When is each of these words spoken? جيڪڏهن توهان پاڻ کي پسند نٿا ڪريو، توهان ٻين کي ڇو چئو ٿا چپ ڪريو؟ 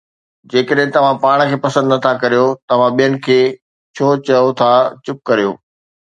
جيڪڏهن 0.51 0.89
توهان 0.93 1.15
پاڻ 1.25 1.37
کي 1.49 1.57
پسند 1.65 1.85
نٿا 1.95 2.13
ڪريو، 2.23 2.45
توهان 2.71 2.91
ٻين 3.01 3.13
کي 3.27 3.37
ڇو 3.99 4.07
چئو 4.31 4.47
ٿا 4.63 4.71
چپ 5.05 5.17
ڪريو؟ 5.31 5.51